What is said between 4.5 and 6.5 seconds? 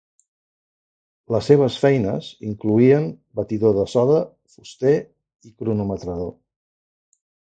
fuster i cronometrador.